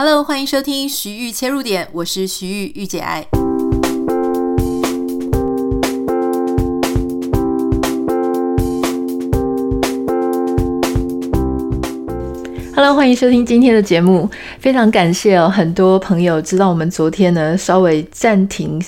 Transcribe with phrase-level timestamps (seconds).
[0.00, 3.26] Hello，欢迎收听徐玉切入点，我是徐玉玉姐爱。
[12.76, 14.30] Hello，欢迎收听今天的节目，
[14.60, 18.80] 非常感谢哦，很多朋友知道我们昨天呢稍微暂停。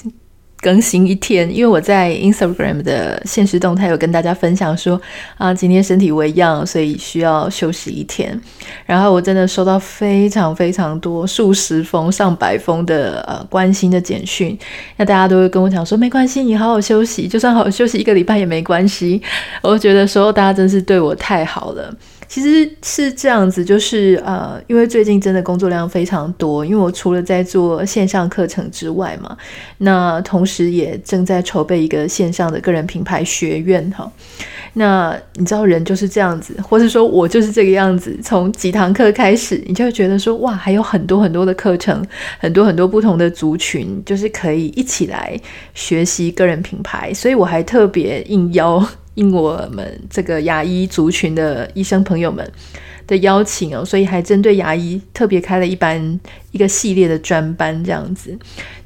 [0.61, 5.01] 更新一天，因为我在 Instagram 的现实动态有跟大家分享说
[5.39, 8.39] 啊，今天身体微恙，所以需要休息一天。
[8.85, 14.59] 然后我真的收到非常非常多数十封、上百封的呃关心的简讯，
[14.97, 19.21] 那大家都会跟我讲说，没关系，你好好休息，就算好好休息一个礼拜也没关系。
[19.63, 21.95] 我觉得说大家真是对我太好了。
[22.31, 29.37] 其实是这样子，就是呃，因为最近真的工作量非常多，因为我除了在做线上课程之外嘛，
[29.79, 34.09] 那同时也正在筹备一个线上的个人品牌学院哈。
[34.75, 42.01] 那你知道人就是这样子，或是说我就是这个样子，从几堂课开始，你就会觉得说哇，还有很多很多的课程，
[42.39, 45.37] 很多很多不同的族群，就是可以一起来
[45.75, 48.81] 学习个人品牌，所以我还特别应邀。
[49.21, 52.51] 应我们这个牙医族群的医生朋友们
[53.07, 56.19] 的邀请哦，所以还针对牙医特别开了一班
[56.53, 58.37] 一个系列的专班这样子。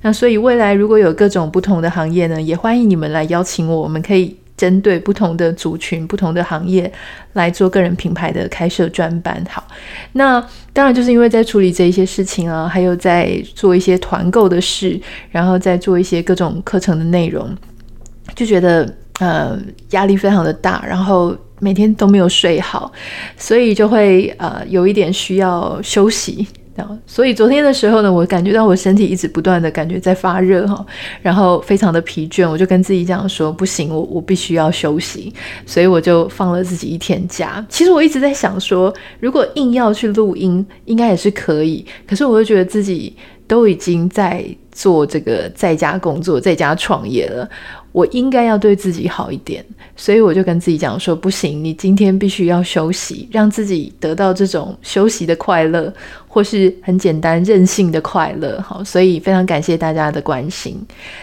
[0.03, 6.91] 那所以未来如果有各种不同的行业呢，也欢迎你们来邀请我，我们可以针对不同的族群、不同的行业
[7.35, 9.41] 来做个人品牌的开设专班。
[9.49, 9.65] 好，
[10.15, 17.57] 那当然就是因为在处理这一些事情啊，还有在做一些团购的事，然后再做一些各种课程的内容，
[18.35, 18.93] 就觉得。
[19.21, 19.59] 呃，
[19.91, 22.91] 压力非常的大，然后每天都没有睡好，
[23.37, 26.47] 所以就会呃有一点需要休息。
[27.07, 30.85] 所以昨天的时候呢，我感觉到我身体一直不断的感觉在发热哈，
[31.23, 35.33] 然后非常的疲倦，我就跟自己讲说不行，我我必须要休息，
[35.65, 37.65] 所以我就放了自己一天假。
[37.69, 47.49] 其实我一直在想说，如果硬要去录音，应该也是可以，可是我就觉得自己都已经在做这个在家工作、在家创业了。
[47.95, 49.65] 我应该要对自己好一点，
[49.95, 55.95] 所以我就跟自己讲说，不行，你今天必须要休息，让自己得到这种休息的快乐。
[56.35, 60.77] 或是很简单任性的快乐，好，所以非常感谢大家的关心。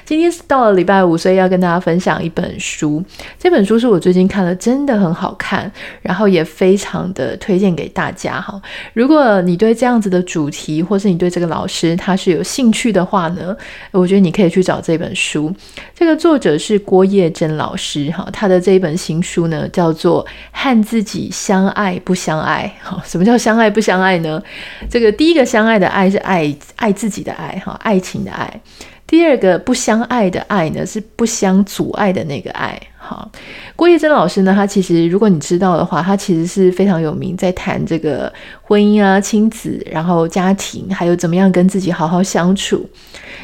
[0.05, 3.03] 今天是到了礼拜五，所以要跟大家分享一本书。
[3.37, 5.69] 这本书是我最近看了，真的很好看，
[6.01, 8.39] 然后也非常的推荐给大家。
[8.39, 8.61] 哈，
[8.93, 13.53] 如果你对这样子的主题，或是你对这个老师他是有兴趣的话呢，
[13.91, 15.53] 我觉得你可以去找这本书。
[15.93, 20.23] 这个作者是郭叶珍老师，哈，他的这一本新书呢叫做
[20.53, 22.73] 《和自己相爱不相爱》。
[22.87, 24.41] 好，什么叫相爱不相爱呢？
[24.89, 28.61] 这这个第一个相爱的爱是爱爱自己的爱哈，爱情的爱。
[29.07, 33.27] 第二个不相爱的爱呢，是不相阻碍的那个爱哈。
[33.75, 42.87] 郭叶珍老师呢，他其实如果你知道的话，他其实是非常有名，在谈这个婚姻啊、亲子，然后家庭，还有怎么样跟自己好好相处。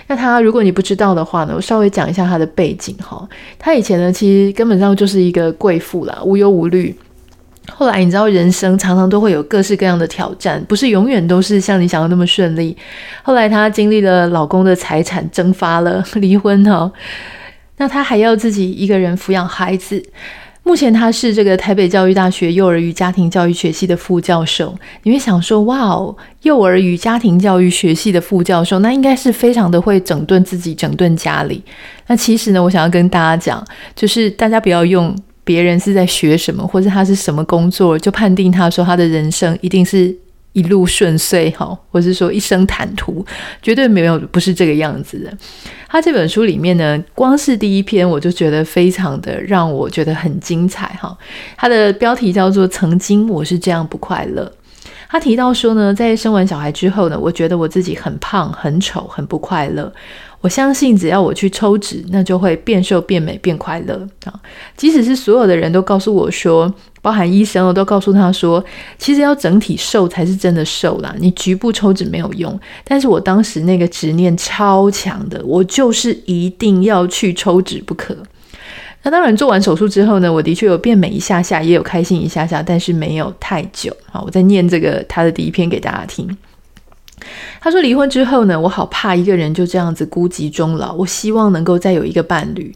[0.05, 3.27] 那他如果你不知道的话呢，我稍微讲一下他的背景哈。
[3.57, 6.95] 他以前呢，其实根本上就是一个贵妇啦，无忧无虑。
[7.73, 12.75] 后来你知道，人生常常都会有各式各样的挑战，不是永远都是像你想的那么顺利。
[13.21, 16.91] 后来她经历了老公的财产蒸发了，离婚哈，
[17.77, 20.01] 那她还要自己一个人抚养孩子。
[20.63, 24.75] 目前她是这个台北教育大学幼儿与家庭教育学系的副教授。
[25.03, 31.63] 你会想说，哇哦，幼儿与家庭教育学系的副教授，那应该是非常的会整顿自己、整顿家里。
[32.07, 33.63] 那其实呢，我想要跟大家讲，
[33.95, 35.15] 就是大家不要用。
[35.47, 40.13] 别人是在学什么，或者他是什么工作，就判定他说他的人生一定是
[40.51, 43.25] 一路顺遂，哈，或是说一生坦途，
[43.61, 45.31] 绝对没有，不是这个样子的。
[45.87, 51.17] 他这本书里面呢，光是第一篇我就觉得非常的让我觉得很精彩，哈。
[51.55, 54.43] 他的标题叫做《曾经我是这样不快乐》。
[55.09, 59.89] 他提到说呢，在生完小孩之后呢，我觉得我自己很胖、很丑、很不快乐。
[60.39, 64.33] 我相信，只要我去抽脂，那就会变瘦、变美、变快乐啊！
[64.77, 66.71] 即使是所有的人都告诉我说，
[67.01, 68.63] 包含医生，我都告诉他说，
[68.99, 72.57] 其实要整体瘦才是真的瘦啦，你局部抽脂没有用。
[72.83, 78.15] 但是我当时那个执念超强的，我就是一定要去抽脂不可。
[79.03, 83.95] 那当然，做完手术之后呢，我的确有变美一下下，也有开心一下下，但是没有太久。
[84.11, 86.37] 好，我在念这个他的第一篇给大家听。
[87.59, 90.93] 他说：“离婚之后呢，我好怕一个人就这样子孤寂终老。
[90.93, 92.73] 我希望能够再有一个伴侣，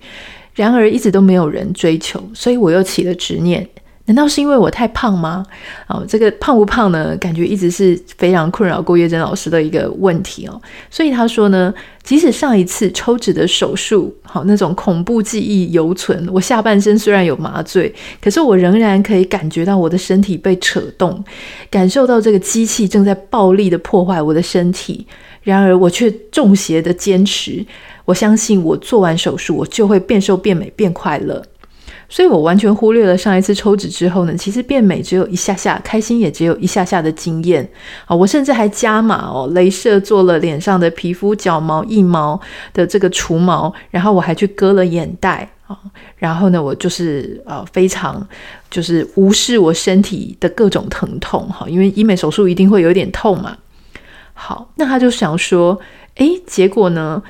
[0.56, 3.68] 然而一直都没有人追求，所以我又起了执念。
[4.12, 5.46] 难道是因为我太胖吗？
[5.88, 7.16] 哦，这个胖不胖呢？
[7.16, 10.62] 感觉一直是非常困扰郭叶珍老师的一个问题哦。
[10.90, 11.74] 所以他说呢，
[12.04, 21.24] 即使上一次抽脂的手术，好，那种恐怖记忆犹存，我下半身虽然有麻醉，可是我仍然可以感觉到我的身体被扯动，
[21.70, 25.08] 感受到这个机器正在暴力的破坏我的身体。
[25.44, 27.66] 然而我却中邪的坚持，
[28.06, 31.42] 我相信我做完手术，我就会变瘦、变美、变快乐。
[32.14, 37.66] 所以我完全忽略了上一次抽脂之后呢，其实变美只有一下下，开心也只有一下下的经验
[38.06, 38.14] 啊！
[38.14, 42.38] 我甚至还加码哦，镭射做了脸上的皮肤、角毛、腋毛
[42.74, 45.80] 的这个除毛，然后我还去割了眼袋啊！
[46.18, 48.28] 然后呢，我就是呃非常
[48.70, 53.56] 就是无视我身体的各种疼痛哈，因为医美手术一定会有点痛嘛。
[54.34, 55.80] 好，那他就想说，
[56.16, 57.24] 诶，结果呢？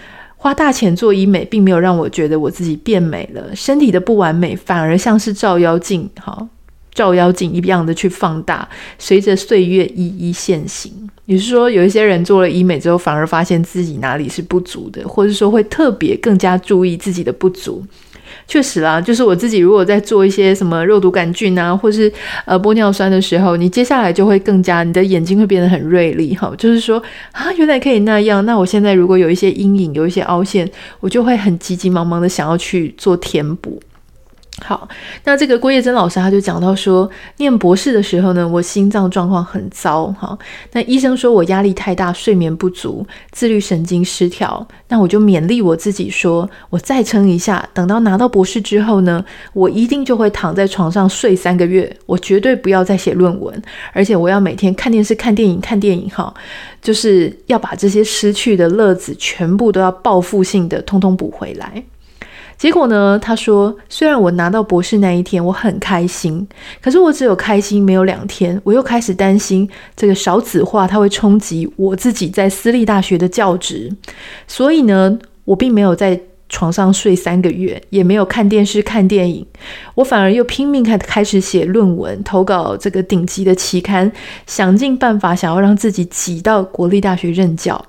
[0.43, 6.49] 花大钱做医美，并没有让我觉得我自己变美了，身体的不完美反而像是照妖镜，哈，
[6.95, 8.67] 照妖镜一样的去放大，
[8.97, 10.91] 随着岁月一一现形。
[11.25, 17.85] 也是说，有一些人做了医美之后，反而发现自己哪里是不足的，或者说会特别更加注意自己的不足。
[18.51, 22.11] 确实啦，就是我自己，如果在做一些什么肉毒杆菌啊，或是
[22.43, 26.53] 呃玻尿酸的时候，你接下来就会更加，你的眼睛会变得很锐利哈。
[26.57, 27.01] 就是说
[27.31, 30.69] 啊，原来可以那样，那我现在如果有一些阴影，有一些凹陷，
[30.99, 33.81] 我就会很急急忙忙的想要去做填补。
[34.63, 34.87] 好，
[35.23, 40.37] 那这个郭叶珍老师他就讲到说，念博士的时候呢，我心脏状况很糟哈。
[40.71, 44.65] 那医生说我压力太大，睡眠不足，自律神经失调。
[44.87, 53.59] 那我就勉励我自己说，我再撑一下，等到拿到博士之后呢，我一定就会躺在床上睡三个月，我绝对不要再写论文，
[53.93, 56.31] 而且我要每天看电视、看电影、看电影哈，
[56.81, 61.83] 就是要把这些失去的乐子全部都要报复性的通通补回来。
[62.61, 63.17] 结果呢？
[63.19, 66.47] 他说，虽然我拿到博士那一天我很开心，
[66.79, 73.91] 可是我只有开心没有两天，我又开始担心这个少子化它会冲击我自己在私立大学的教职。
[74.47, 79.43] 所以呢，我并没有在床上睡三个月，也没有看电视看电影，
[79.95, 84.11] 我反而又拼命开开始写论文，投稿这个顶级的期刊，
[84.45, 87.83] 想尽办法想要让自己挤到国立大学任教。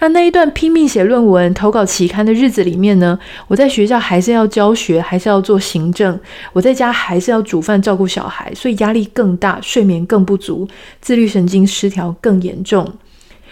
[0.00, 3.18] 那那一段拼命写论文、投稿期刊的日子里面呢，
[3.48, 6.14] 我在学校还是要教学，还是要做行政；
[6.52, 10.66] 我在家还是要煮饭、照顾小孩，所以压力更大，睡眠更不足，
[11.00, 12.86] 自律神经失调更严重。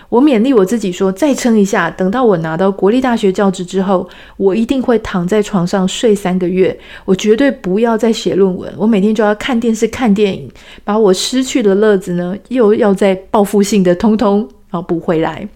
[0.08, 6.74] 我勉励我自己说：再撑一下，等到我拿到国立大学教职之后，我一定会躺在床上睡三个月。
[7.04, 10.50] 我绝对不要再写论文，我每天就要看电视、看电影，
[10.82, 15.46] 把我失去的乐子呢，又要再报复性的通通啊补回来。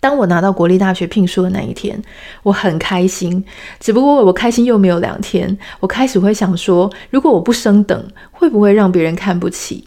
[0.00, 2.00] 当我拿到国立大学聘书的那一天，
[2.42, 3.44] 我很开心。
[3.80, 9.84] 只不过我开心又没有两天，我开始会想说，如果我不升等，会不会让别人看不起？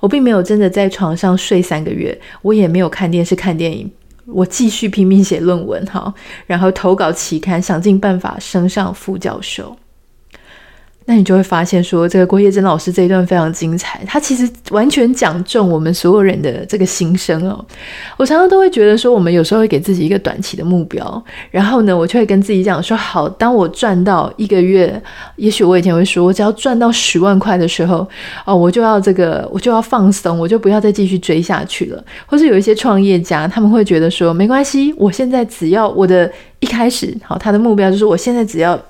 [0.00, 3.90] 我并没有真的在床上睡三个月，我也没有看电视看电影，
[4.26, 6.12] 我继续拼命写论文，哈，
[6.46, 9.74] 然后投稿期刊，想尽办法升上副教授。
[11.06, 17.62] 那你就会发现，说这个郭叶珍老师这一段非常精彩，他其实完全讲中我们所有人的这个心声哦。
[18.16, 24.98] 我常常都会觉得说，我们有时候会给自己一个短期的目标，然后呢，我就会跟自己讲说，好，当我赚到一个月，
[25.36, 28.08] 也许我以前会说，我只要赚到十万块的时候，
[28.46, 32.02] 哦，我就要这个，我就要放松，我就不要再继续追下去了。
[32.24, 38.80] 或是有一些创业家，他们会觉得说，没关系，我现在只要我的一开始，好，他的目标就是我现在只要。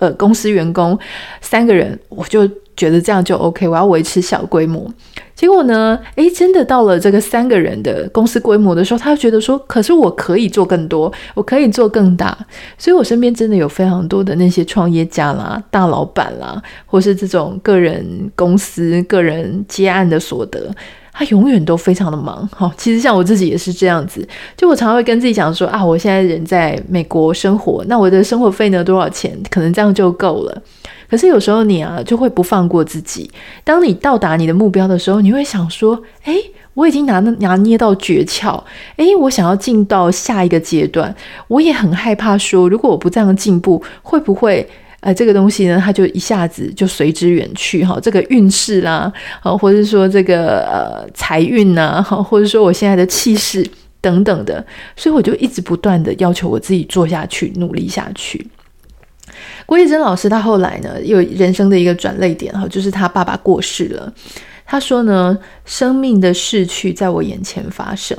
[0.00, 0.98] 呃，公司员工
[1.40, 3.68] 三个人，我就觉得这样就 OK。
[3.68, 4.92] 我要维持小规模。
[5.34, 12.36] 结果呢，诶，真的到了这个三个人的公司规模的时候，他就觉得说，可是我可以做更多，我可以做更大。
[12.76, 20.70] 所以我身边真的有非常多的那些创业家啦、大老板啦，或是这种个人公司、个人接案的所得。
[21.12, 24.26] 他永远都非常的忙，哈，其实像我自己也是这样子，
[24.56, 29.36] 就我常常会跟自己讲说啊，我现在人在美国生活，那我的生活费呢多少钱？
[29.50, 30.62] 可能这样就够了。
[31.10, 33.30] 可是有时候你啊就会不放过自己，
[33.64, 36.36] 当你到达你的目标的时候，你会想说，诶，
[36.74, 38.62] 我已经拿拿捏到诀窍，
[38.96, 41.12] 诶，我想要进到下一个阶段，
[41.48, 44.68] 我也很害怕说，如果我不这样进步，会不会？
[45.00, 47.98] 呃，这个东西呢，它就一下子就随之远去哈。
[48.00, 53.66] 这个运势啦，啊，或者说这个呃财运呐，或者说我现在的气势
[54.00, 54.64] 等等的，
[54.96, 58.46] 所以我就一直不断的要求我自己做下去，努力下去。
[59.64, 64.12] 郭叶珍老师他后来呢，有人生的一个转捩点哈，就是他爸爸过世了。
[64.66, 68.16] 他说呢，生命的逝去在我眼前发生，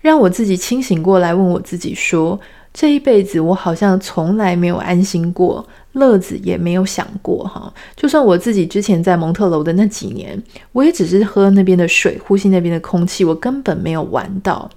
[0.00, 2.38] 让我自己清醒过来，问我自己说，
[2.72, 5.66] 这一辈子我好像从来没有安心过。
[5.92, 14.70] 乐子也没有想过哈，就算我自己之前在蒙特楼的那几年，我也只是喝那边的水，呼吸那边的空气，我根本没有玩到。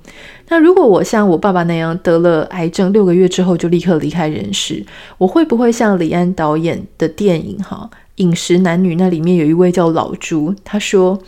[0.47, 4.83] 那如果我像我爸爸那样得了癌症，六个月之后就立刻离开人世，
[5.19, 11.19] 我会不会像李安导演的电影哈《饮食男女》那里面有一位叫老朱，他说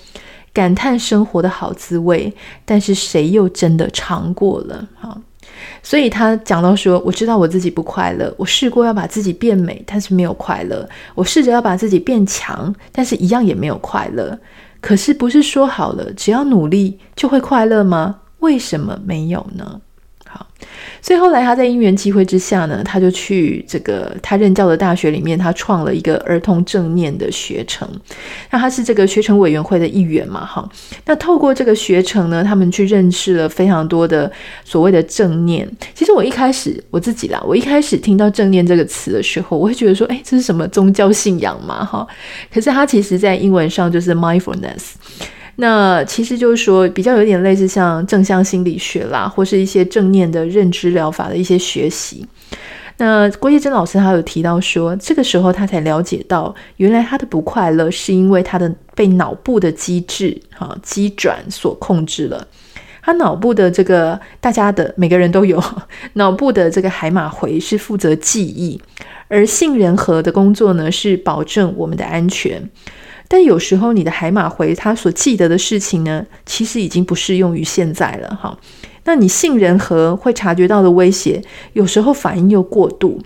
[0.52, 2.34] 感叹生活的好滋味，
[2.66, 5.22] 但是谁又真的尝过了哈？
[5.82, 14.38] 所以他讲到说，我知道我自己不快乐，我试过要把自己变美，但是没有快乐；我试着要把自己变强，但是一样也没有快乐。
[14.82, 18.18] 可是不是说好了，只要努力就会快乐吗？
[18.40, 19.80] 为什么没有呢？
[20.34, 20.48] 好
[21.02, 27.88] 所以后来他在因缘机会之下呢，他就去这个他任教的大学里面，他创了一个儿童正念的学程。
[28.50, 30.68] 那他是这个学程委员会的一员嘛，哈。
[31.06, 34.32] 那透过这个学程呢，他们去认识了非常多的
[34.64, 35.70] 所谓的正念。
[35.94, 42.08] 其实我一开始我自己啦，我一开始听到正念这个词的时候，我会觉得说，哎，这是什么宗教信仰嘛，哈。
[42.52, 44.94] 可是它其实在英文上就是 mindfulness。
[45.58, 52.26] 那其实就是说，比较有点类似像正向心理学啦，或是一些正念的认知疗法的一些学习。
[52.98, 62.48] 那郭叶珍老师他有提到说，这个时候他才了解到，原来他的不快乐是因为他的被脑部的机制哈机转所控制了。
[63.02, 65.62] 他脑部的这个大家的每个人都有
[66.14, 68.80] 脑部的这个海马回是负责记忆，
[69.28, 72.70] 而杏仁核的工作呢是保证我们的安全。
[73.28, 78.58] 但有时候你的海马回他所记得的事情呢，其实已经不适用于现在了哈。
[79.06, 81.42] 那你杏仁核会察觉到的威胁，
[81.74, 83.22] 有时候反应又过度，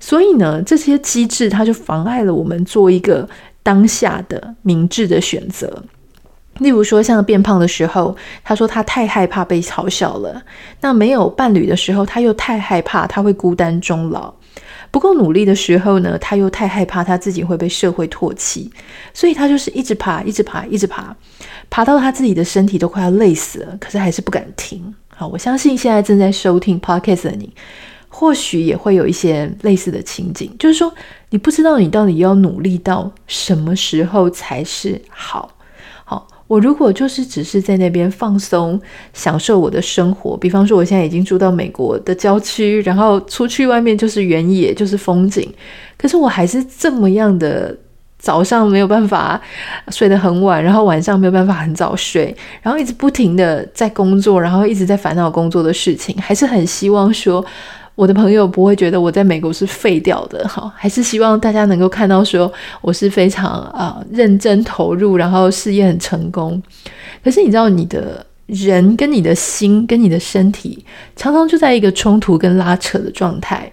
[0.00, 3.28] 所以呢，这些机制它就妨碍了我们做一个
[3.62, 5.82] 当下的明智的选择。
[6.58, 10.42] 例如说，像变胖的时候，他说他太害怕被嘲笑了；
[10.80, 14.34] 那没有伴侣的时候，他又太害怕他会孤单终老。
[14.98, 18.68] 不够努力的时候呢，他又太害怕他自己会被社会唾弃，
[19.14, 21.14] 所以他就是一直爬，一直爬，一直爬，
[21.70, 24.92] 爬到他自己的身体都快要累死了，可是还是不敢停。
[25.06, 27.54] 好，我相信现在正在收听 Podcast 的你，
[28.08, 30.92] 或许也会有一些类似的情景，就是说
[31.30, 35.48] 你不知道你到底要努力到什么时候才是好。
[36.48, 38.80] 我如果就是只是在那边放松，
[39.12, 45.46] 享受我的生活，比方说我现在已经住到美国的郊区，然后出去外面就是原野，就是风景，
[45.96, 47.76] 可是我还是这么样的
[48.18, 49.40] 早上没有办法
[49.88, 57.44] 睡得很晚，然后晚上没有办法很早睡，然后一直不停的在工作，然后一直在烦恼工作的事情，还是很希望说。
[57.98, 62.50] 我的朋友不会觉得我在美国是废掉的哈，还是希望大家能够看到说
[62.80, 66.62] 我是非常啊认真投入，然后事业很成功。
[67.24, 70.84] 可是你知道，你的人跟你的心跟你的身体
[71.16, 73.68] 常常就在一个冲突跟拉扯的状态。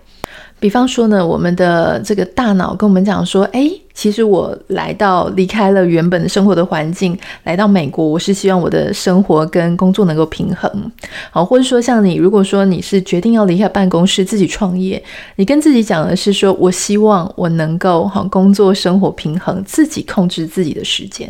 [0.60, 3.70] 比方说呢，我们的这个大脑跟我们讲说，哎。
[3.96, 10.92] 其实我来到离开了原本的生活的环境，来到美国，我是希望我的生活跟工作能够平衡，
[11.32, 15.02] 好，或者说像你，如果说你是决定要离开办公室自己创业，
[15.38, 21.30] 你跟自己讲的是说，我希望我能够好工作生活平衡，自己控制自己的时间。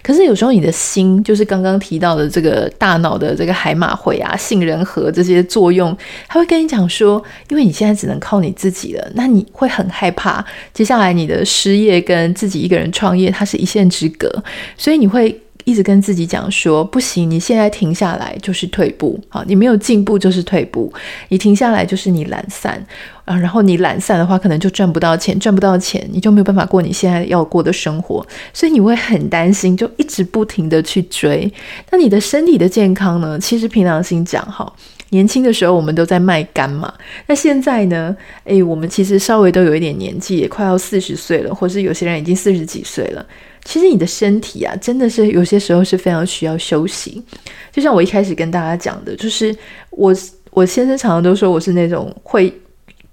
[0.00, 5.96] 可是有时候你的心，就是刚刚提到的这个大脑的这个海马回啊、杏仁核这些作用，
[6.28, 12.03] 他会跟你讲说，因为你现在只能靠你自己了，那你会很害怕接下来你的失业。
[12.04, 14.30] 跟自己一个人创业，它是一线之隔，
[14.76, 20.92] 所以你会一直跟自己讲说：不行，你现在停下来就是退步，好，你没有进步就是退步，
[21.30, 22.84] 你停下来就是你懒散
[23.24, 31.50] 啊，然后你懒散的话，可能就赚不到钱，赚不到钱，你就没有办法过你现在要过的生活，所以你会很担心，就一直不停的去追。
[31.90, 33.38] 那你的身体的健康呢？
[33.38, 34.70] 其实凭良心讲，哈。
[35.14, 36.92] 年轻的时候，我们都在卖肝嘛。
[37.28, 38.14] 那现在呢？
[38.42, 43.24] 诶，我们其实稍微都有一点年纪，也快要四十岁了，或是有些人已经四十几岁了。
[43.62, 47.22] 其实你的身体啊，真的是有些时候是非常需要休息。
[47.70, 49.54] 就像我一开始跟大家讲的，就是
[49.90, 50.12] 我
[50.50, 52.52] 我先生常常都说我是那种会。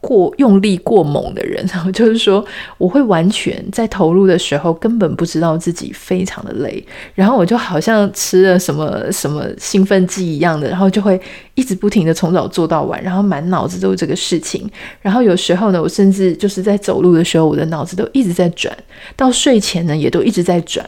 [0.02, 2.44] 过用力过猛的人，然 后就是说，
[2.80, 11.22] 我会完全在投入的时候根本不知道自己非常的累，然后我就好像吃了什么什么兴奋剂一样的，然后就会
[11.54, 14.68] 一直不停的从早做到晚，然后满脑子都是这个事情，
[15.02, 18.76] 然后有时候呢，我甚至就是在走路的时候，我的脑子都一直在转，
[19.16, 20.84] 到睡前呢也都一直在转。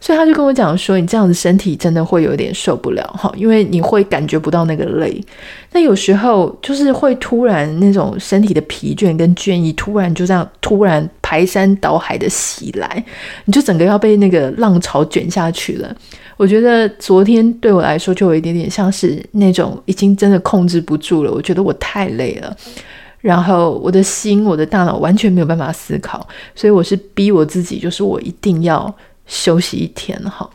[0.00, 5.18] 所以他就跟我讲说，你这样子身体真的会有点受不了哈，因为你会感觉不到那个累。
[5.72, 13.04] 那有时候就是会突然那种身体的疲倦跟倦意，突然就这样突然排山倒海的袭来，
[13.46, 15.96] 你就整个要被那个浪潮卷下去了。
[16.36, 22.56] 我觉得昨天对我来说就有一点点像是那种已经真的控制不住了，我觉得我太累了。
[23.20, 28.94] 然后我的心、我的大脑完全没有办法思考，所以我是逼我自己，就是我一定要
[29.26, 30.50] 休息一天哈。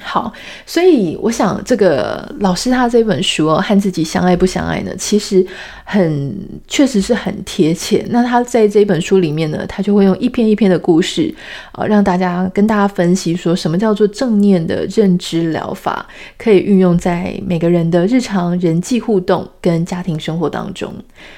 [0.00, 0.32] 好，
[0.64, 5.46] 所以我想这个老师他这本书哦，和自己相爱不相爱呢，其实
[5.84, 6.34] 很
[6.66, 8.04] 确实是很贴切。
[8.08, 11.32] 那他在这本书里面呢，他就会用一篇一篇的故事
[11.72, 16.06] 啊，让大家跟大家分析说什么叫做正念的认知疗法，
[16.38, 20.92] 可以运用在每个人的日常人际互动跟家庭生活当中。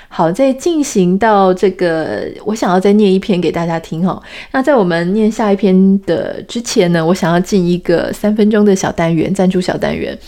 [0.09, 4.23] 好，在进行到这个，我想要再念一篇给大家听哈。
[4.53, 10.19] 那在我们念下一篇的之前呢，我想要进一个三分分钟的小单元，赞助小单元。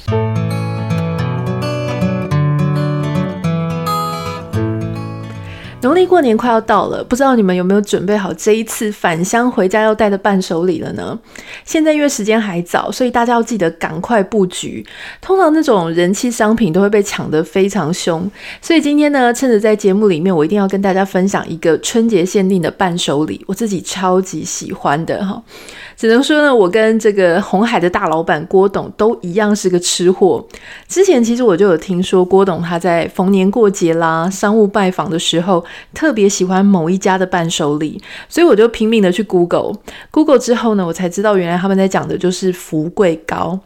[5.83, 11.17] 农历过年快要到了，不知道你们有没有准备好这一次返乡回家要带的伴手礼了呢？
[11.65, 14.85] 现在因为时间还早，所以大家要记得赶快布局。
[15.21, 18.29] 通常那种人气商品都会被抢得非常凶，
[18.63, 25.41] 所以今天呢，趁着在节目里面，我一定要跟大家分享一个春节限定的伴手礼，我自己超级喜欢的哈。
[25.97, 30.47] 只能说呢，我跟这个红海的大老板郭董都一样是个吃货。
[30.87, 39.73] 之前其实我就有听说郭董他在逢年过节啦、商务拜访的时候，特别喜欢某一家的伴手礼，所以我就拼命的去 Google。
[40.11, 43.59] Google 之后呢，我才知道原来他们在讲的就是福贵糕。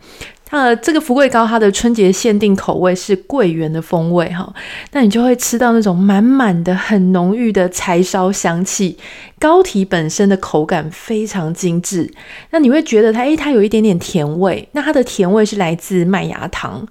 [0.51, 4.53] 那这个福贵糕，它的春节限定口味是桂圆的风味哈，
[4.93, 8.99] 那你就会吃到那种满满的、很浓郁的柴烧香气。
[9.39, 12.13] 糕体本身的口感非常精致，
[12.51, 14.69] 那你会觉得它，诶，它有一点点甜味。
[14.73, 16.87] 那它的甜味是来自麦芽糖，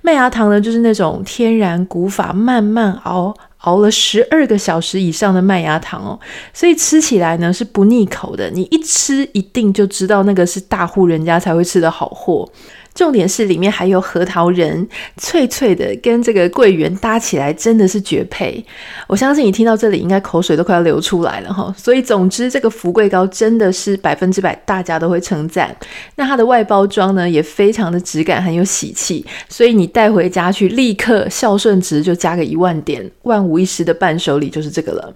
[0.00, 3.34] 麦芽糖呢，就是那种天然古法慢慢熬。
[3.62, 6.18] 熬了十二个小时以上的麦芽糖哦，
[6.52, 8.50] 所以吃起来呢是不腻口的。
[8.50, 12.44] 你一吃一定就知道那个是大户人家才会吃的好货。
[12.94, 18.64] 重点是里面还有核桃仁，脆脆的，跟这个桂圆搭起来真的是绝配。
[19.06, 21.74] 我相信你听到这里应该口水都快要流出来了哈。
[21.76, 25.74] 所以总之，这个福贵糕真的是百分之百大家都会称赞。
[26.16, 35.14] 那它的外包装呢也非常的质感，很有喜气，所以你带回家去立刻孝顺值就加个一万点，万无一失的伴手礼就是这个了。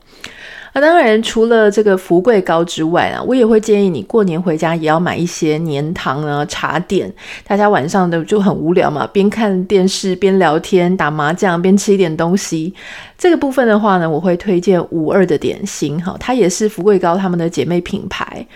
[0.79, 7.11] 那当然，除了这个福贵糕之外啊，我也会建议你过年回家也要买一些年糖啊、茶点。
[7.47, 12.75] 大家晚上的就很无聊嘛，边看电视边聊天、打麻将边吃一点东西。
[13.17, 18.47] 这个部分的话呢，我会推荐五二的点心哈，它也是福贵糕他们的姐妹品牌。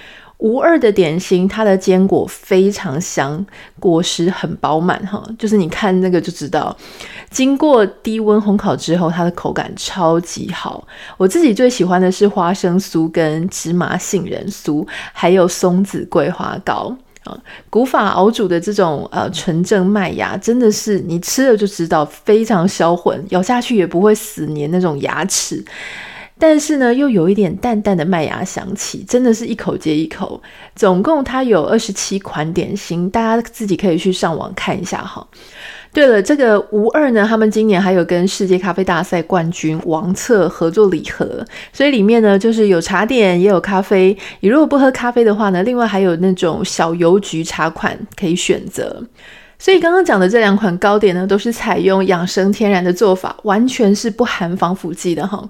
[0.41, 3.45] 无二的点心，它的坚果非常香，
[3.79, 6.75] 果实很饱满哈，就是你看那个就知道，
[7.31, 10.87] 经过低温烘烤之后，它的口感超级好。
[11.19, 17.37] 我自己最喜欢的是花生酥跟芝麻杏仁酥，还有松子桂花糕啊。
[17.69, 25.63] 古法熬煮的这种呃纯正麦芽，真的是你吃了就知道，非常销魂，咬下去也不会死黏那种牙齿。
[26.41, 30.43] 但是呢，又有一点淡淡的麦芽香气，真的是一口接一口。
[30.75, 35.25] 总共它有二十七款点心，大家自己可以去上网看一下哈。
[35.93, 44.17] 对了，这个无二呢，他们今年还有跟世界咖啡大赛冠军王策合作礼盒，所以里面呢就是有茶点也有咖啡。
[44.39, 49.05] 你如果不喝咖啡的话呢，另外还有那种小邮局茶款可以选择。
[49.61, 55.47] 所以刚刚讲的这两款糕点呢，都是采用养生天然的做法，完全是不含防腐剂的哈。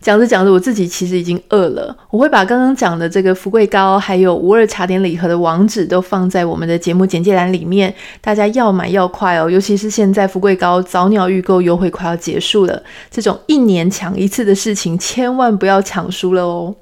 [0.00, 1.96] 讲着讲着，我自己其实已经饿了。
[2.10, 9.48] 我会把刚刚讲的这个福贵糕，还有无二茶点礼盒的网址都放在我们的节目简介栏里面，大家要买要快哦。
[9.48, 16.74] 尤其是现在福贵糕早鸟预购优惠快要结束了，这种一年抢一次的事情，千万不要抢输了哦。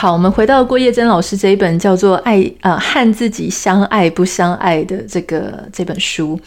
[0.00, 6.40] 好，我们回到郭叶珍老师这一本叫做《爱》啊，和自己相爱不相爱的这个这本书。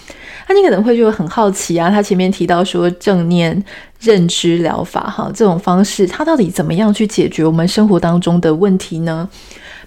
[0.50, 3.64] 那你可能会就很好奇啊，他前面提到说正念
[4.00, 9.30] 认知疗法哈，这种方式，它到底怎么样去解决我们生活当中的问题呢？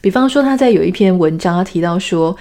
[0.00, 2.36] 比方说他在有一篇文章他提到说。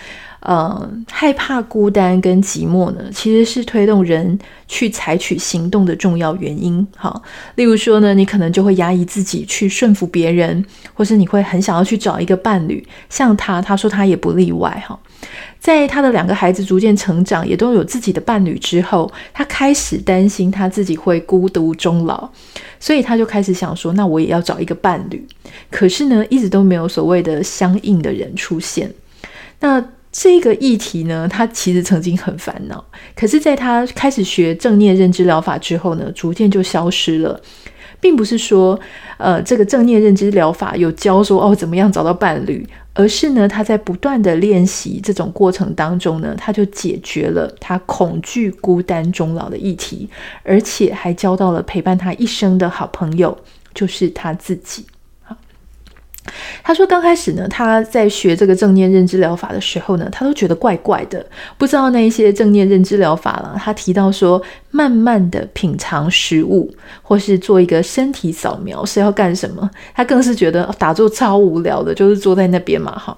[0.45, 6.85] 呃，害怕孤单跟寂寞呢，其实是推动人去采取行动的重要原因。
[6.95, 7.19] 哈，
[7.55, 12.87] 例如说呢，你可能就会压抑自己去顺服别人，或是你会很想要去找一个伴侣。
[13.09, 14.69] 像他，他说他也不例外。
[14.87, 14.99] 哈，
[15.59, 22.29] 在他的两个孩子逐渐成长，也都有自己的伴侣之后，他开始担心他自己会孤独终老，
[22.79, 25.27] 所以他就开始想说，那我也要找一个伴侣。
[25.71, 28.93] 可是呢，一直都没有所谓的相应的人出现。
[29.59, 29.83] 那
[30.17, 32.83] 这个议题呢，他其实曾经很烦恼，
[33.17, 37.37] 可是，在他开始学正念认知疗法之后呢，逐渐就消失了，
[37.99, 38.79] 并不是说，
[39.17, 50.09] 呃，这个正念认知疗法有教说哦怎么样找到伴侣，而是呢，他在不断的练习这种过程当中呢，他就解决了他恐惧孤单终老的议题，
[50.43, 53.37] 而且还交到了陪伴他一生的好朋友，
[53.73, 54.85] 就是他自己。
[56.63, 61.25] 他说：“刚开始呢，他在学这个正念认知疗法的时候呢，他都觉得怪怪的，
[61.57, 63.55] 不知道那一些正念认知疗法了。
[63.57, 69.69] 他提到说，慢慢的品尝食物，或是做一个身体扫描是要干什么？
[69.93, 73.15] 他更是觉得打坐超无聊的，就是坐在那边嘛，哈。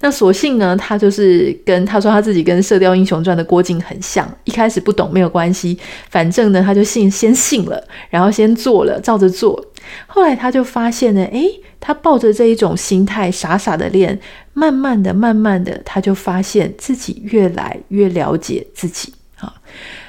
[0.00, 9.64] 那所幸呢，他就是跟他说他自己跟《射雕英雄传》的郭靖很像，一开始不懂没有关系，反正呢，他就信先信了，然后先做了，照着做。
[10.06, 14.20] 后来他就发现呢，诶。”他抱着这一种心态，傻傻的练，
[14.52, 19.50] 慢慢的、慢慢的，他就发现自己越来越了解自己啊。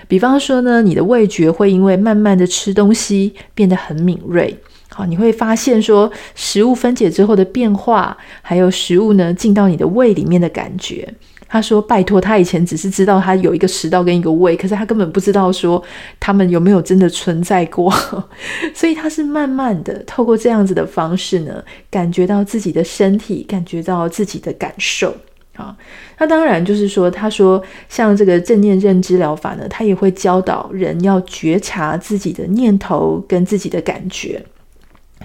[0.06, 4.54] 比方说呢，你的味觉会因为慢慢的吃东西变得很敏锐，
[4.93, 11.08] 好，你会发现说食物分解之后的变化，还有食物呢进到你的胃里面的感觉。
[11.47, 15.84] 他说：“拜托，他以前只是知道他有一个食道跟一个胃，可是他根本不知道说
[16.17, 17.93] 他们有没有真的存在过。
[18.73, 25.13] 所以他是慢慢的透过这样子的方式呢，感觉到自己的身体，感觉到自己的感受。
[25.58, 25.75] 啊，
[26.17, 34.41] 那当然就是说，他说像这个正念认知疗法呢，他也会教导人要觉察自己的念头跟自己的感觉。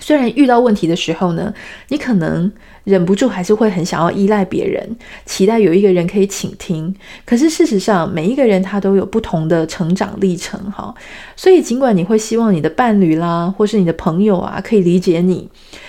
[0.00, 1.52] 虽然遇到问题的时候呢，
[1.88, 2.50] 你可能。”
[2.87, 6.94] 忍不住还是会很想要依赖别人，期待有一个人可以倾听。
[7.24, 10.94] 可是事实上，每一个人他都有不同的成长历程，哈。
[11.35, 15.48] 所以尽管你会希望你的伴侣啦，或是你的朋友啊，可以理解你，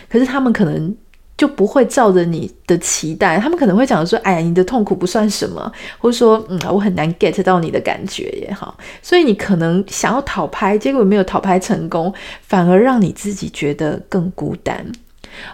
[0.09, 0.91] 可是他们可能
[1.37, 3.37] 就不会照着你的期待。
[3.37, 14.85] 他们可能会讲说：“哎呀，你的痛苦不算什么。”或者说：“嗯，我很难 get 到你的感觉也好。”所以你可能想要讨拍，结果没有讨拍成功，反而让你自己觉得更孤单。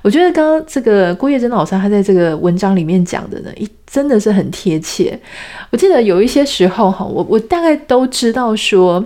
[0.02, 5.20] 我觉得刚刚这个郭叶珍老师他在这个文章里面讲的呢，一真的是很贴切。
[5.72, 9.04] 我记得有一些时候哈，我我大概都知道说，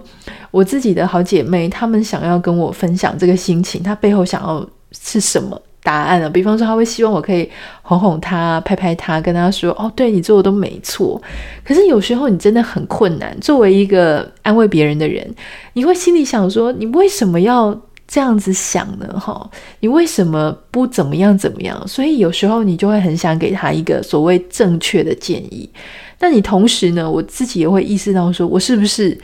[0.52, 6.30] 我自己的好姐妹她们想要跟我分享这个心情，她背后想要是什么答案呢？
[6.30, 7.50] 比方说，他会希望我可以
[7.82, 11.22] 哄哄他、拍拍他，跟他说：“哦，对，你做的都没错。”
[11.64, 13.34] 可是有时候你真的很困难。
[13.40, 15.26] 作为一个安慰别人的人，
[15.72, 17.74] 你会心里想说：“你为什么要？”
[18.10, 19.50] 这样子想呢，哈，
[19.82, 21.86] 你为什么不怎么样怎么样？
[21.86, 25.70] 所以有时候你就会很想给他一个所谓正确的建议，
[26.18, 29.20] 但你同时呢，我自己也会意识到说，我是不是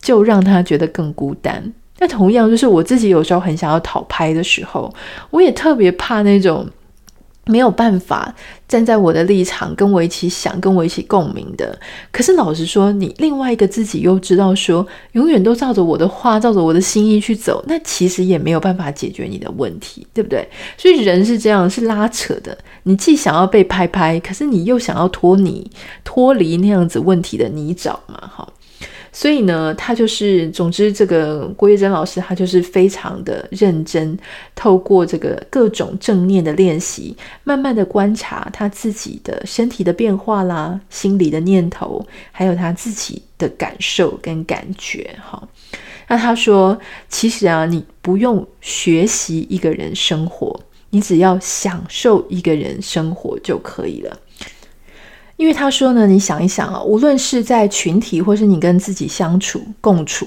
[0.00, 1.62] 就让他觉得更孤单？
[2.02, 4.92] 那同样就是我自己有时候很想要讨拍的时候，
[5.30, 6.68] 我也特别怕那种。
[7.46, 8.32] 没有办法
[8.68, 11.76] 站在我的立场跟我一起想，跟我一起共鸣的。
[12.12, 20.48] 可是老实说，你另外一个自己又知道说，永远都照着我的话，照着我的心意去走，那其实也没有办法解决你的问题，对不对？
[20.78, 22.56] 所以人是这样，是拉扯的。
[22.84, 25.68] 你既想要被拍拍，可是你又想要脱离
[26.04, 28.48] 脱离那样子问题的泥沼嘛，哈。
[29.14, 34.18] 所以呢，他就是，总之，这个郭月珍老师，他就是非常的认真，
[34.54, 45.14] 透过这个各种正念的练习，慢慢的观察他自己的身体的变化啦，心里的念头，还有他自己的感受跟感觉。
[45.22, 45.46] 哈，
[46.08, 46.78] 那他说，
[47.10, 54.18] 其实啊，你不用学习一个人生活，你只要享受一个人生活就可以了。
[55.42, 60.24] 因为他说呢，你想一想啊，无论是在群体，或是你跟自己相处共处，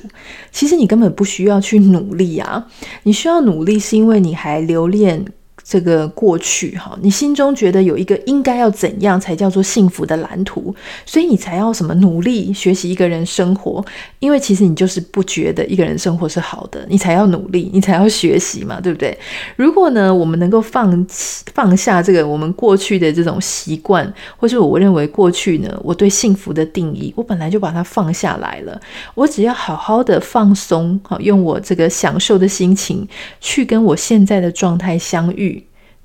[0.51, 2.67] 其实你根本不需要去努力啊。
[3.03, 5.25] 你需要努力，是因为你还留恋。
[5.67, 10.73] 这个过去哈，你心中觉得有一个应该要怎样才叫做幸福的蓝图，
[11.07, 13.83] 所以你才要什么努力学习一个人生活，
[14.19, 19.17] 因为其实你就是不觉得一个人生活是好的，你才要努力，你才要学习嘛，对不对？
[19.55, 28.79] 如果呢，我们能够放弃放下这个我们过去的这种习惯，或是我认为过去呢，我对幸福的定义，我本来就把它放下来了，
[29.15, 33.07] 我只要好好的放松，好用我这个享受的心情
[33.41, 35.54] 去跟我现在的状态相遇。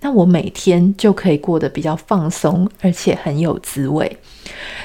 [0.01, 4.17] 那我每天就可以过得比较放松，而且很有滋味。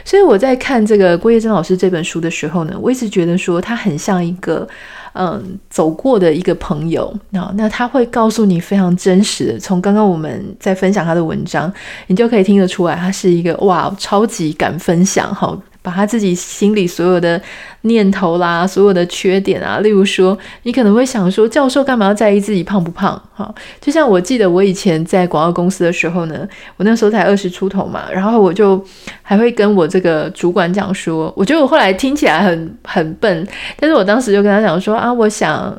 [0.04, 4.68] 所以我在看这个郭叶珍老师这本书的时候呢，我一直觉得说他很像一个
[5.14, 7.12] 嗯走过的一个朋友。
[7.32, 11.72] 那那他会告诉你非常真实的，从刚刚我们在分享他的文章，
[12.08, 15.58] 你就可以听得出来，他是一个哇超级敢分享哈。
[15.86, 17.40] 把他自己心里所有的
[17.82, 23.22] 念头啦，所有的缺点啊，例如说，你可能会想说，教授干嘛要在意自己胖不胖？
[23.36, 28.84] 哈，就像我记得我以前在广告公司的时候呢，我那时候才二十出头嘛，然后我就
[29.22, 33.48] 还会跟我这个主管讲说，我觉得我后来听起来很很笨，
[33.80, 35.78] 但是我当时就跟他讲说啊，我想。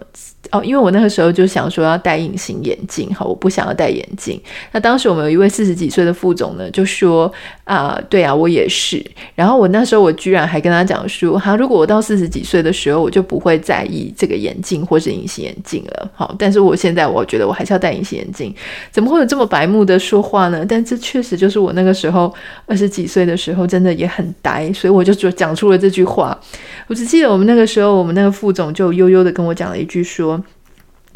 [0.53, 4.41] 哦，因为我那个时候就想说要戴隐形眼镜，哈，我不想要戴眼镜。
[4.73, 7.31] 那当时我们有一位四十几岁的副总呢，就说
[7.65, 9.05] 啊、对啊，我也是。
[9.35, 16.35] 然后我那时候我居然还跟他讲说，哈，如果我到四十几岁的时候，我就不会在意这个眼镜或是隐形眼镜了，好。
[16.39, 18.55] 但是我现在我觉得我还是要戴隐形眼镜，
[18.91, 20.65] 怎么会有这么白目的说话呢？
[20.69, 22.33] 但这确实就是我那个时候
[22.67, 26.39] 二十几岁的时候，真的也很呆，所以我就就讲出了这句话。
[26.87, 30.41] 我只记得我们那个时候，我们那个副总就悠悠的跟我讲了一句说。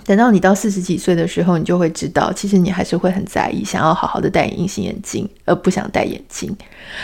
[0.04, 6.54] 等到你到四十几岁的时候，你就会知道，其实你还是会很在意，想要好好的戴隐形眼镜，而不想戴眼镜。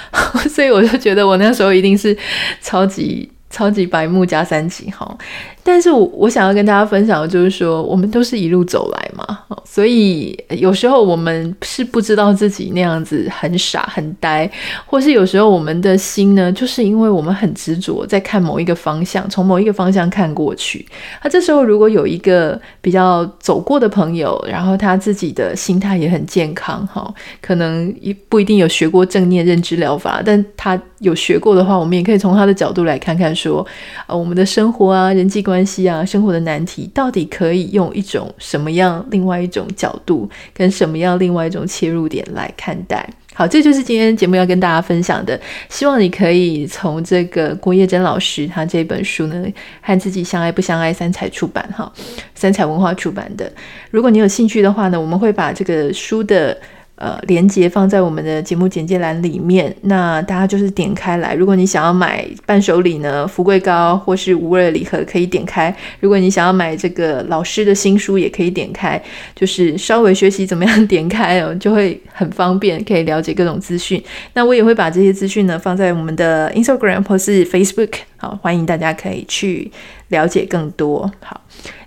[0.50, 2.16] 所以我就觉得，我那时候一定是
[2.60, 5.16] 超级超级白目加三级哈。
[5.62, 14.48] 但是我我想要跟大家分享的就是说，我们都是一路走来嘛，所以有时候我们是不知道自己那样子很傻很呆，
[14.84, 20.86] 或是有时候我们的心呢，就是因为我们很执着在看某一个方向，从某一个方向看过去。
[21.24, 33.66] 那这时候如果有一个比较走过的朋友，然后他自己的心态也很健康哈，可能一不一定有学过正念认知疗法，但他有学过的话，我们也可以从他的角度来看看说，
[34.06, 35.86] 呃，我们的生活啊，人际关系。
[35.86, 43.08] 啊，生活的难题到底可以用一种什么样、另外一种角度，跟什么样、另外一种切入点来看待？
[43.34, 45.38] 好，这就是今天节目要跟大家分享的。
[45.68, 49.46] 希望你可以从这个郭叶珍老师他这本书呢，
[49.82, 51.92] 和自己相爱不相爱，三彩出版哈，
[52.34, 53.52] 三彩文化出版的。
[53.90, 56.56] 如果你有兴趣的话呢，我们会把这个书的。
[56.96, 61.34] 呃，连接放在我们的节目简介栏里面，那大家就是点开来。
[61.34, 65.74] 如果你想要买伴手礼呢，福贵糕或是无味礼盒，可以点开。
[66.00, 69.00] 如果你想要买这个老师的新书，也可以点开，
[69.34, 74.02] 就是稍微学习怎么样点开哦，就会很方便，可以了解各种资讯。
[74.32, 79.70] 那我也会把这些资讯呢放在我们的 Instagram 或是 Facebook，好，欢迎大家可以去
[80.08, 81.10] 了解更多。
[81.20, 81.42] 好。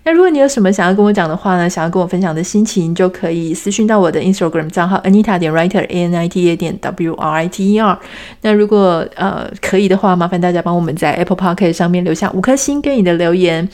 [0.09, 7.47] 那如果你有什么想要跟我讲的话呢，想要跟我分享的心情，就可以私讯到我的 Instagram 账号 Anita 点 Writer A N I T A 点 W R I
[7.47, 7.95] T E R。
[8.41, 13.69] 那如果呃可以的话，麻烦大家帮我们在 Apple p o c k e t 上面留下五颗星跟你的留言。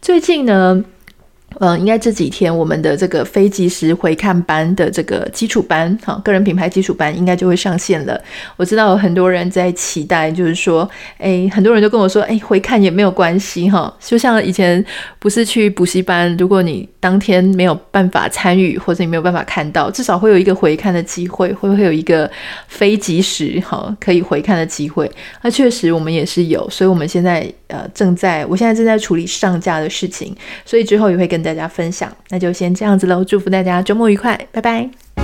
[0.00, 0.84] 最近呢。
[1.60, 8.20] 嗯，应该这几天我们的这个非即时回看班的这个基础班，哈，个人品牌基础班应该就会上线了。
[8.56, 10.88] 我知道有很多人在期待，就是说，
[11.18, 14.84] 哎，很多人都跟我说，哎，回看也没有关系，哈，就像以前
[15.18, 22.30] 不是去补习班，如果你当天没有办法参与，或者你没有办法看到，至少会有一个回看的机会，会不会有一个
[22.68, 25.10] 非即时哈可以回看的机会？
[25.42, 30.34] 那确实我们也是有，所以我们现在呃正在，我现在正在处理上架的事情，
[30.64, 33.24] 所以之后也会跟大家分享，那就先这样子喽。
[33.24, 35.21] 祝福大家周末愉快，拜拜。